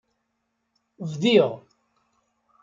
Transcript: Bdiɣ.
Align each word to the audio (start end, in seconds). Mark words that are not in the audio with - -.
Bdiɣ. 1.11 1.51